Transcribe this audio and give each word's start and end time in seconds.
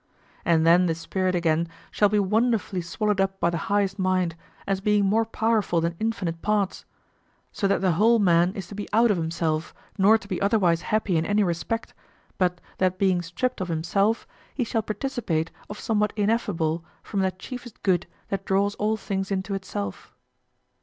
And 0.43 0.65
then 0.65 0.87
the 0.87 0.95
spirit 0.95 1.35
again 1.35 1.67
shall 1.91 2.09
be 2.09 2.17
wonderfully 2.17 2.81
swallowed 2.81 3.21
up 3.21 3.39
by 3.39 3.51
the 3.51 3.59
highest 3.69 3.99
mind, 3.99 4.35
as 4.65 4.81
being 4.81 5.05
more 5.05 5.25
powerful 5.25 5.79
than 5.79 5.93
infinite 5.99 6.41
parts; 6.41 6.85
so 7.51 7.67
that 7.67 7.81
the 7.81 7.91
whole 7.91 8.17
man 8.17 8.51
is 8.55 8.65
to 8.69 8.73
be 8.73 8.87
out 8.93 9.11
of 9.11 9.17
himself 9.17 9.75
nor 9.99 10.17
to 10.17 10.27
be 10.27 10.41
otherwise 10.41 10.81
happy 10.81 11.17
in 11.17 11.25
any 11.27 11.43
respect, 11.43 11.93
but 12.39 12.59
that 12.79 12.97
being 12.97 13.21
stripped 13.21 13.61
of 13.61 13.67
himself, 13.67 14.25
he 14.55 14.63
shall 14.63 14.81
participate 14.81 15.51
of 15.69 15.79
somewhat 15.79 16.13
ineffable 16.15 16.83
from 17.03 17.19
that 17.19 17.37
chiefest 17.37 17.83
good 17.83 18.07
that 18.29 18.43
draws 18.43 18.73
all 18.77 18.97
things 18.97 19.29
into 19.29 19.53
itself. 19.53 20.15